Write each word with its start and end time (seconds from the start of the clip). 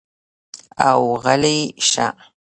او 0.87 1.01
غلے 1.23 1.57
شۀ 1.89 2.07
ـ 2.13 2.13